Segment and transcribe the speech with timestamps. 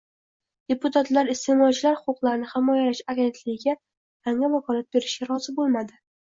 [0.71, 6.05] Deputatlar Iste'molchilar huquqlarini himoyalash agentligiga yangi vakolat berishga rozi bo‘lmadi